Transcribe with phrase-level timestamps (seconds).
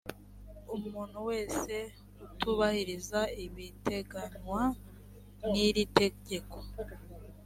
[0.87, 1.75] umuntu wese
[2.33, 4.61] utubahiriza ibiteganywa
[5.51, 6.57] n’iri tegeko